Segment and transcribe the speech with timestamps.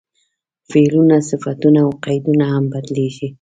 [0.69, 3.27] فعلونه، صفتونه او قیدونه هم بدلېږي.